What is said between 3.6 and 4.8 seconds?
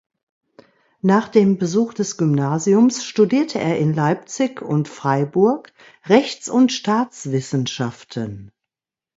in Leipzig